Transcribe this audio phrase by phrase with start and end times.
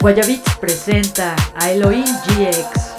[0.00, 2.93] Guayabits presenta a Elohim GX.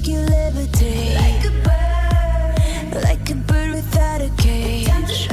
[0.00, 5.28] make you like a bird, like a bird without a cage.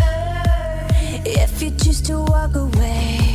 [1.24, 3.35] If you choose to walk away.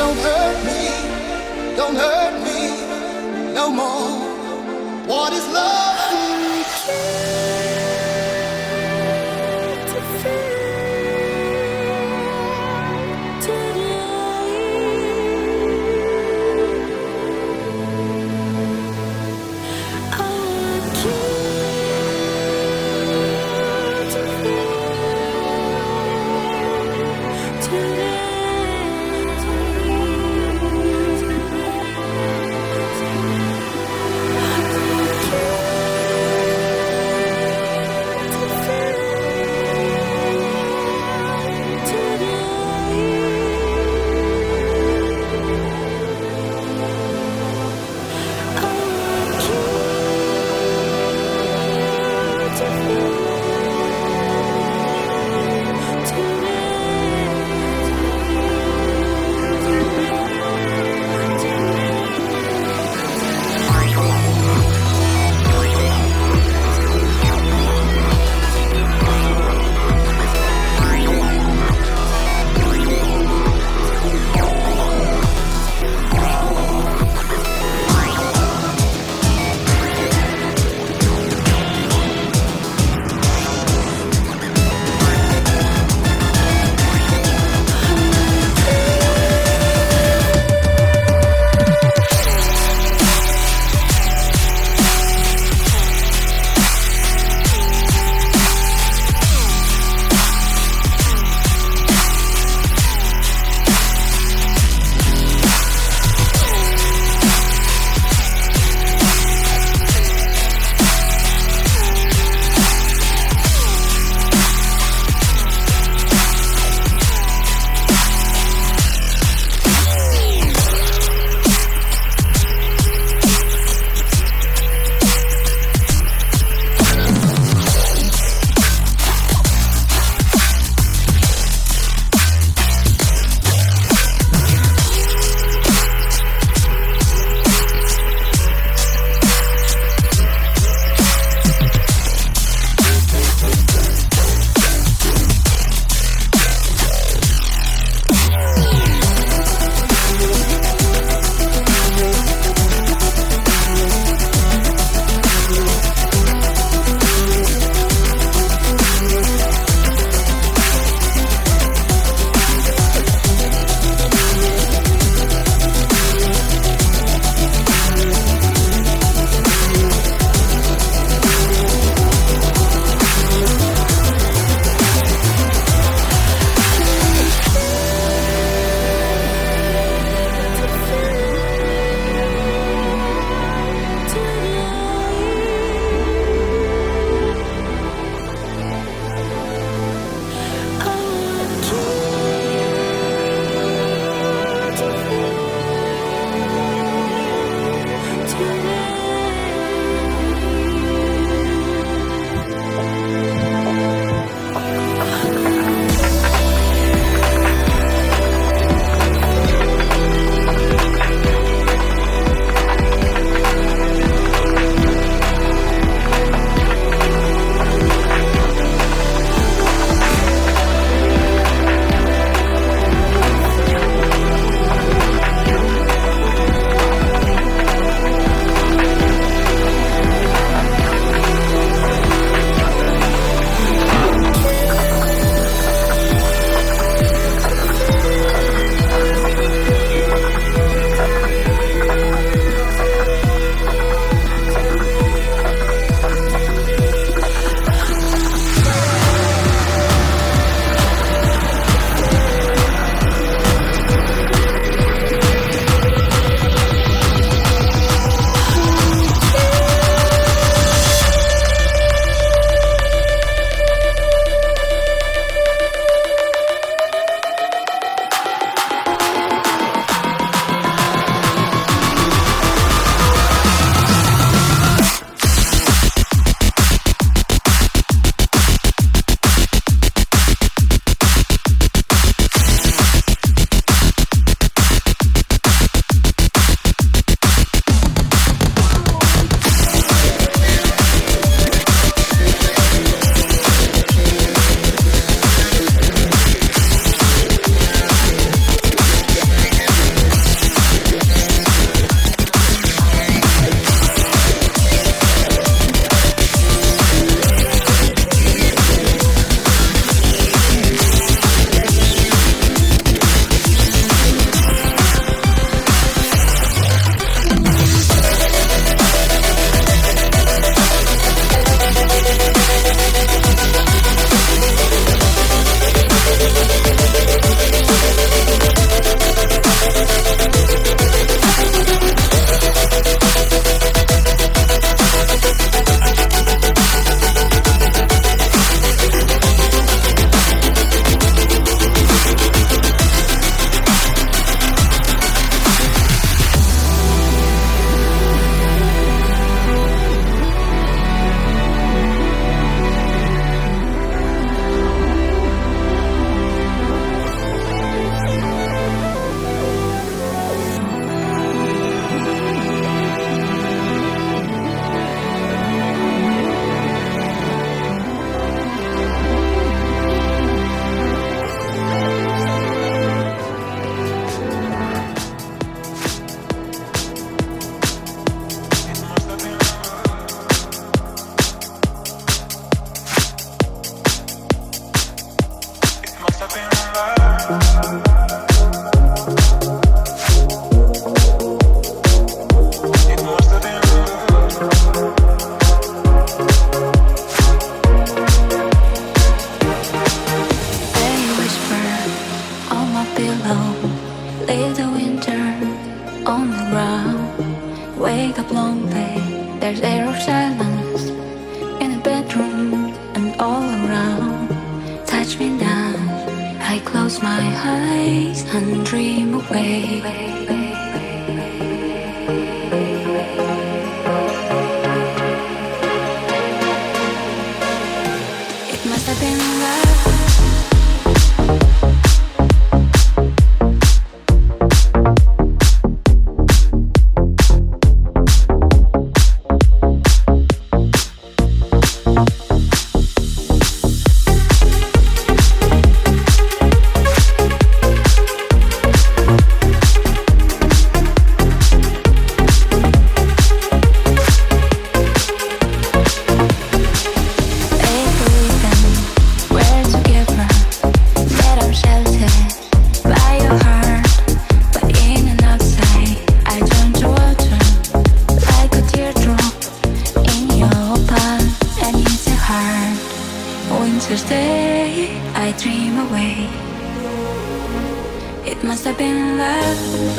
[0.00, 2.60] don't hurt me, don't hurt me
[3.52, 4.08] no more.
[5.06, 5.90] What is love?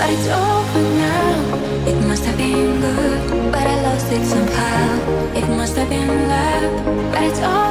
[0.02, 1.88] but it's over now.
[1.88, 5.38] It must have been good, but I lost it somehow.
[5.39, 7.70] It must have been love, but it's over.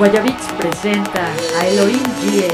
[0.00, 1.26] Guayabits presenta
[1.58, 2.00] a Elohim.
[2.00, 2.49] Euforia.